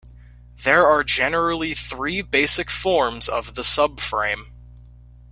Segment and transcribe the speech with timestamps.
[0.63, 4.45] There are generally three basic forms of the subframe.